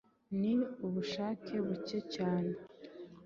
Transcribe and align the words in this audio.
ni 0.39 0.53
ubushake 0.85 1.55
buke 1.65 1.99
cyane 2.15 2.53